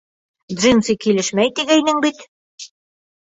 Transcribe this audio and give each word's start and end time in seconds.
Джинсы 0.53 0.95
килешмәй, 1.03 1.51
тигәйнең 1.59 2.01
бит. 2.07 2.25